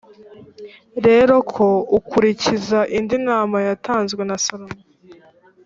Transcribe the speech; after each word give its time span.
rero 1.05 1.35
ko 1.53 1.65
ukurikiza 1.97 2.79
indi 2.97 3.17
nama 3.27 3.57
yatanzwe 3.67 4.21
na 4.29 4.35
salomo 4.45 4.79